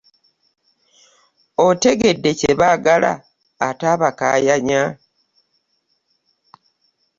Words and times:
Otegedde 1.67 2.29
kye 2.39 2.51
baagala 2.59 3.11
ate 3.67 3.85
obakaayanya. 3.93 4.83